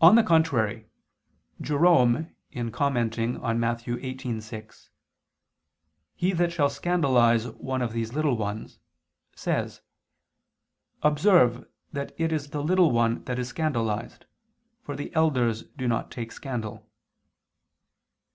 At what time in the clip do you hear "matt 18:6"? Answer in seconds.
3.60-4.88